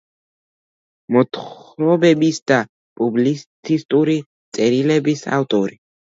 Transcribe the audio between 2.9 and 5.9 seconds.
პუბლიცისტური წერილების ავტორი.